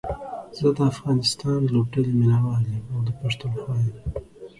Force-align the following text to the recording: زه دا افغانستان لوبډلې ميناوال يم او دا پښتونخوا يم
زه 0.57 0.67
دا 0.77 0.83
افغانستان 0.93 1.59
لوبډلې 1.73 2.13
ميناوال 2.19 2.63
يم 2.73 2.85
او 2.93 2.99
دا 3.07 3.13
پښتونخوا 3.21 3.75
يم 3.85 3.97